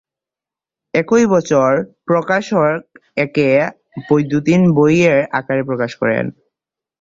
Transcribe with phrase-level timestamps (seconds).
[0.93, 1.69] একই বছর
[2.05, 2.79] প্রকাশক
[3.17, 3.47] একে
[4.07, 6.25] বৈদ্যুতিন বইয়ের আকারে প্রকাশ করেন।